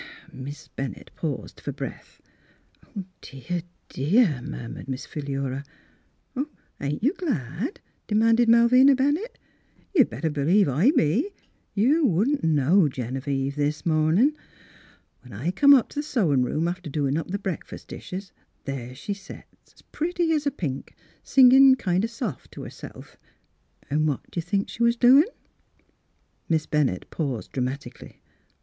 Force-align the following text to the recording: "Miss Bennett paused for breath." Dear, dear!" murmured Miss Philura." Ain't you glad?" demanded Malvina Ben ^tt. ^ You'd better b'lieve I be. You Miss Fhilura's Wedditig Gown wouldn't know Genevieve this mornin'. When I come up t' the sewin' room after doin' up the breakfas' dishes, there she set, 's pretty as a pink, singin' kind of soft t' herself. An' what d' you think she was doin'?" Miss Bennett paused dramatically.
"Miss 0.33 0.67
Bennett 0.67 1.11
paused 1.15 1.59
for 1.61 1.71
breath." 1.71 2.21
Dear, 3.21 3.61
dear!" 3.87 4.41
murmured 4.41 4.87
Miss 4.89 5.05
Philura." 5.05 5.63
Ain't 6.81 7.03
you 7.03 7.13
glad?" 7.13 7.79
demanded 8.07 8.49
Malvina 8.49 8.95
Ben 8.95 9.15
^tt. 9.17 9.23
^ 9.23 9.25
You'd 9.93 10.09
better 10.09 10.31
b'lieve 10.31 10.67
I 10.67 10.89
be. 10.89 11.29
You 11.75 12.01
Miss 12.01 12.01
Fhilura's 12.01 12.01
Wedditig 12.01 12.03
Gown 12.07 12.13
wouldn't 12.15 12.43
know 12.43 12.87
Genevieve 12.89 13.55
this 13.55 13.85
mornin'. 13.85 14.35
When 15.21 15.33
I 15.33 15.51
come 15.51 15.75
up 15.75 15.89
t' 15.89 15.99
the 15.99 16.03
sewin' 16.03 16.41
room 16.43 16.67
after 16.67 16.89
doin' 16.89 17.15
up 17.15 17.27
the 17.27 17.37
breakfas' 17.37 17.85
dishes, 17.85 18.31
there 18.65 18.95
she 18.95 19.13
set, 19.13 19.45
's 19.67 19.83
pretty 19.91 20.31
as 20.33 20.47
a 20.47 20.51
pink, 20.51 20.95
singin' 21.21 21.75
kind 21.75 22.03
of 22.03 22.09
soft 22.09 22.51
t' 22.53 22.61
herself. 22.63 23.17
An' 23.91 24.07
what 24.07 24.31
d' 24.31 24.37
you 24.37 24.41
think 24.41 24.67
she 24.67 24.81
was 24.81 24.95
doin'?" 24.95 25.27
Miss 26.49 26.65
Bennett 26.65 27.11
paused 27.11 27.51
dramatically. 27.51 28.23